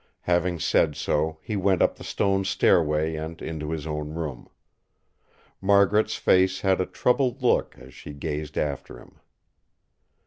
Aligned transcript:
Having 0.21 0.61
said 0.61 0.95
so, 0.95 1.37
he 1.43 1.55
went 1.55 1.79
up 1.79 1.95
the 1.97 2.03
stone 2.03 2.43
stairway 2.43 3.15
and 3.15 3.39
into 3.39 3.69
his 3.69 3.85
own 3.85 4.15
room. 4.15 4.49
Margaret's 5.61 6.15
face 6.15 6.61
had 6.61 6.81
a 6.81 6.87
troubled 6.87 7.43
look 7.43 7.77
as 7.77 7.93
she 7.93 8.13
gazed 8.13 8.57
after 8.57 8.97
him. 8.97 9.19